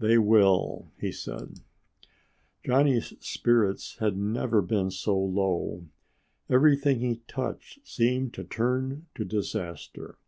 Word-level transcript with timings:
"They 0.00 0.18
will," 0.18 0.90
he 0.98 1.12
said. 1.12 1.60
Johnny's 2.66 3.14
spirits 3.20 3.98
had 4.00 4.16
never 4.16 4.62
been 4.62 4.90
so 4.90 5.16
low. 5.16 5.86
Everything 6.48 6.98
he 6.98 7.20
touched 7.28 7.86
seemed 7.86 8.34
to 8.34 8.42
turn 8.42 9.06
to 9.14 9.24
disaster. 9.24 10.18